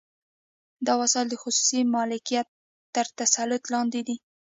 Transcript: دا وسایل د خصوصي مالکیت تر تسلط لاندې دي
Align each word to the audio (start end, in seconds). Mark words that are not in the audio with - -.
دا 0.85 0.93
وسایل 1.01 1.27
د 1.31 1.35
خصوصي 1.43 1.79
مالکیت 1.95 2.47
تر 2.95 3.05
تسلط 3.19 3.63
لاندې 3.73 4.01
دي 4.07 4.15